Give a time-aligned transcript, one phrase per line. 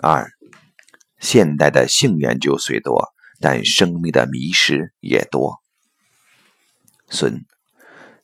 [0.00, 0.30] 二，
[1.18, 3.08] 现代的性研究虽多，
[3.40, 5.60] 但生命的迷失也多。
[7.08, 7.44] 孙，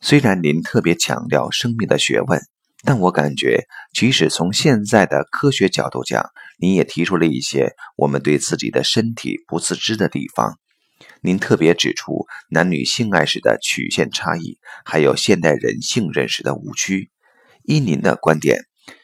[0.01, 2.41] 虽然您特别强调生命的学问，
[2.85, 10.61] 但我感觉，即使从现在的科学角度讲，您也提出了一些我们对自己的身体不自知的地方。
[11.23, 17.11] 您特别指出男女性爱时的曲线差异，还有现代人性认识的误区。
[17.65, 18.61] 依您的观点，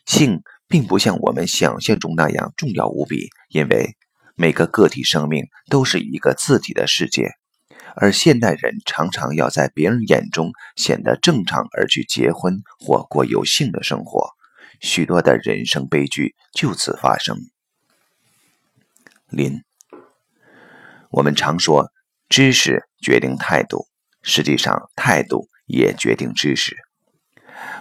[0.07, 3.97] 性并不像我们想象中那样重要无比，因为
[4.37, 7.33] 每个个体生命都是一个自己的世界。
[7.97, 14.31] 而现代人常常要在别人眼中显得正常而去结婚或过有性的生活，
[14.81, 17.37] 许多的人生悲剧就此发生。
[19.27, 19.61] 林，
[21.11, 21.91] 我们常说
[22.29, 23.89] 知识决定态度，
[24.23, 26.77] 实际上态度也决定知识。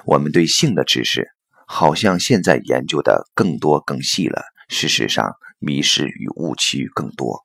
[0.05, 1.29] 我们对性的知识，
[1.71, 7.43] 好像现在研究的更多更细了，事实上迷失与误区更多。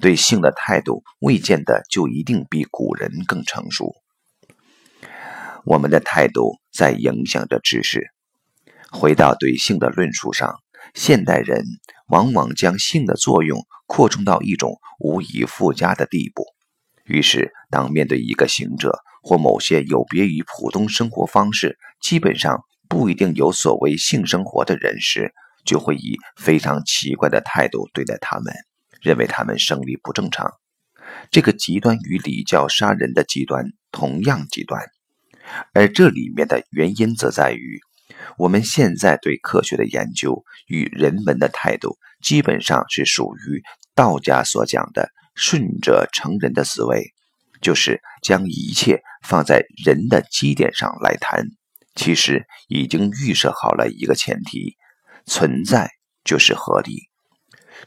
[0.00, 3.94] 对性的态度未见得就一定比古人更成熟。
[5.64, 8.08] 我们的态度在影响着知识。
[8.90, 10.56] 回到对性的论述上，
[10.92, 11.64] 现代人
[12.08, 16.44] 往往将性的作用扩充到一种无以复加的地步。
[17.04, 25.32] 于是，当面对一个行者或某些有别于普通生活方式、基本上不一定有所谓性生活的人时，
[25.64, 28.52] 就会以非常奇怪的态度对待他们。
[29.00, 30.52] 认为他们生理不正常，
[31.30, 34.84] 这个极端与礼教杀人的极端同样极端，
[35.72, 37.80] 而这里面的原因则在于，
[38.36, 43.62] 我们现在对科学的研究与人文的态度，基本上是属于
[43.94, 47.14] 道家所讲的“顺者成人”的思维，
[47.62, 51.46] 就是将一切放在人的基点上来谈，
[51.94, 54.76] 其实已经预设好了一个前提：
[55.26, 55.90] 存在
[56.24, 57.08] 就是合理。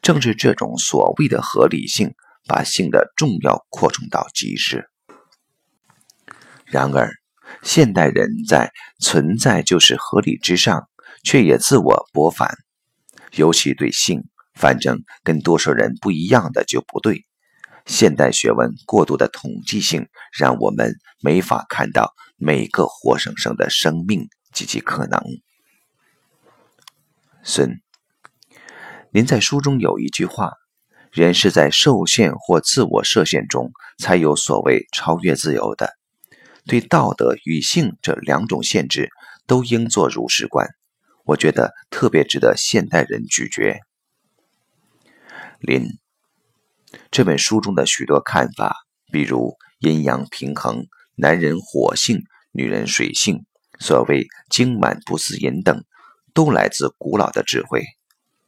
[0.02, 2.14] 正是这种所谓的合理性，
[2.48, 4.90] 把性的重要扩充到极致。
[6.66, 7.12] 然而，
[7.62, 10.90] 现代人在“存在就是合理”之上，
[11.24, 12.58] 却也自我驳反。
[13.34, 14.24] 尤其对性，
[14.54, 17.26] 反正跟多数人不一样的就不对。
[17.86, 20.08] 现代学问过度的统计性，
[20.38, 25.22] 让我们没法看到每个活生生的生命及其可能。
[27.44, 27.82] 孙。
[29.12, 30.52] 您在书中有一句话
[31.12, 35.94] ：“人是在受限或自我设限中，才有所谓超越自由的。
[36.66, 39.10] 对道德与性这两种限制，
[39.48, 40.68] 都应做如是观。”
[41.24, 43.80] 我觉得特别值得现代人咀嚼。
[45.60, 45.88] 林
[47.10, 48.76] 这本书中的许多看法，
[49.12, 50.86] 比如阴阳平衡、
[51.18, 53.46] 男人火性、女人水性、
[53.80, 55.84] 所谓精满不思淫等，
[56.34, 57.84] 都来自古老的智慧。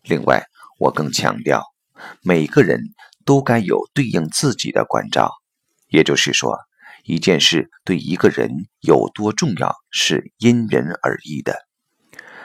[0.03, 0.43] 另外，
[0.79, 1.63] 我更强调，
[2.21, 2.81] 每个人
[3.25, 5.31] 都该有对应自己的关照。
[5.87, 6.57] 也就是说，
[7.05, 8.49] 一件事对一个人
[8.81, 11.55] 有多重要，是因人而异的。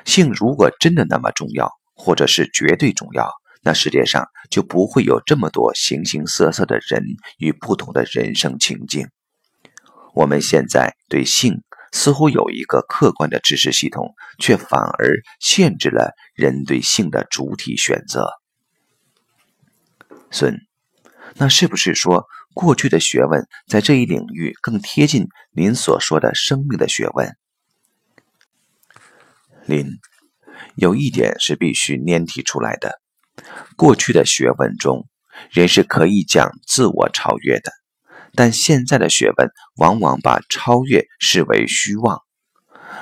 [0.04, 3.28] 性如果真的那么重要，或者是绝对重要，
[3.62, 7.04] 那世界上就不会有这么多形形色色的人
[7.39, 9.09] 与不同的人生情境。
[10.15, 11.62] 我们现在对性
[11.93, 16.15] 似乎有一个客观的知识系统，却反而限制了。
[16.34, 18.27] 人对性的主体选择，
[20.31, 20.56] 孙，
[21.34, 27.37] 那是不是说过去的学问在这一领域更贴近您所说的生命的学问？
[29.67, 29.87] 林，
[30.75, 32.99] 有一点是必须拈提出来的：
[33.77, 35.06] 过去的学问中，
[35.51, 37.71] 人是可以讲自我超越的，
[38.34, 42.22] 但现在的学问往往把超越视为虚妄。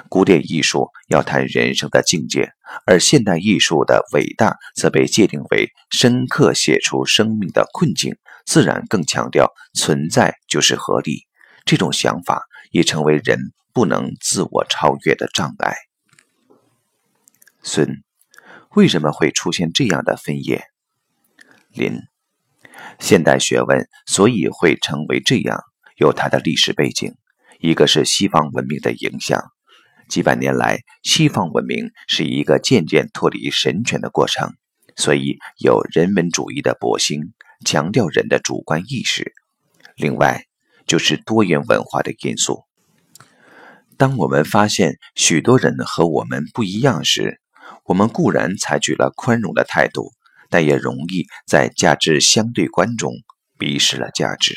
[0.09, 2.53] 古典艺术要谈人生的境界，
[2.87, 11.27] 而现代艺术的伟大则被界定为深刻写出生命的困境，自然更强调存在就是合理。
[11.65, 13.39] 这种想法已成为人
[13.73, 15.75] 不能自我超越的障碍。
[17.63, 18.03] 孙，
[18.71, 20.65] 为什么会出现这样的分野？
[21.73, 22.01] 林，
[22.99, 25.61] 现代学问所以会成为这样，
[25.97, 27.15] 有它的历史背景，
[27.59, 29.43] 一个是西方文明的影响。
[30.09, 34.55] 几百年来，西方文明是一个渐渐脱离神权的过程，
[34.97, 37.33] 所以有人文主义的博兴，
[37.65, 39.33] 强调人的主观意识。
[39.97, 40.45] 另外，
[40.87, 42.65] 就是多元文化的因素。
[43.97, 47.41] 当我们发现许多人和我们不一样时，
[47.85, 50.11] 我们固然采取了宽容的态度，
[50.51, 53.13] 但也容易在价值相对观中
[53.59, 54.57] 迷失了价值。